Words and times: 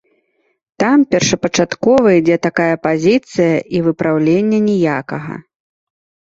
Там 0.83 1.01
першапачаткова 1.11 2.07
ідзе 2.19 2.37
такая 2.47 2.75
пазіцыя, 2.87 3.55
і 3.77 3.83
выпраўлення 3.89 4.59
ніякага. 4.69 5.39